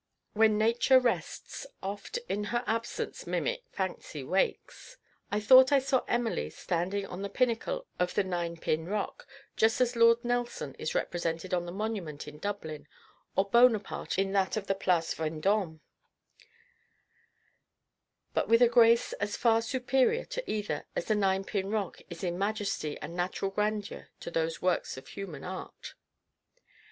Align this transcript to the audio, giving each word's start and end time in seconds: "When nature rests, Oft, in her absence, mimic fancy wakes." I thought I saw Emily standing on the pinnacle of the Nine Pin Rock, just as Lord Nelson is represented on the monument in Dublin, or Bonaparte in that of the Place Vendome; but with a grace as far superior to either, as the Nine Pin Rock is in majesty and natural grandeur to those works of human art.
"When 0.33 0.57
nature 0.57 0.99
rests, 0.99 1.67
Oft, 1.83 2.17
in 2.27 2.45
her 2.45 2.63
absence, 2.65 3.27
mimic 3.27 3.61
fancy 3.71 4.23
wakes." 4.23 4.97
I 5.31 5.39
thought 5.39 5.71
I 5.71 5.77
saw 5.77 6.01
Emily 6.07 6.49
standing 6.49 7.05
on 7.05 7.21
the 7.21 7.29
pinnacle 7.29 7.85
of 7.99 8.15
the 8.15 8.23
Nine 8.23 8.57
Pin 8.57 8.87
Rock, 8.87 9.27
just 9.55 9.79
as 9.79 9.95
Lord 9.95 10.25
Nelson 10.25 10.73
is 10.79 10.95
represented 10.95 11.53
on 11.53 11.67
the 11.67 11.71
monument 11.71 12.27
in 12.27 12.39
Dublin, 12.39 12.87
or 13.35 13.47
Bonaparte 13.51 14.17
in 14.17 14.31
that 14.31 14.57
of 14.57 14.65
the 14.65 14.73
Place 14.73 15.13
Vendome; 15.13 15.81
but 18.33 18.47
with 18.47 18.63
a 18.63 18.67
grace 18.67 19.13
as 19.19 19.37
far 19.37 19.61
superior 19.61 20.25
to 20.25 20.51
either, 20.51 20.87
as 20.95 21.05
the 21.05 21.15
Nine 21.15 21.43
Pin 21.43 21.69
Rock 21.69 21.99
is 22.09 22.23
in 22.23 22.39
majesty 22.39 22.97
and 23.03 23.15
natural 23.15 23.51
grandeur 23.51 24.07
to 24.21 24.31
those 24.31 24.63
works 24.63 24.97
of 24.97 25.09
human 25.09 25.43
art. 25.43 25.93